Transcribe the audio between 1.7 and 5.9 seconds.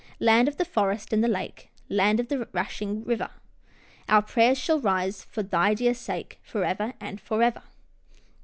Land of the rushing river. Our prayers shall rise for thy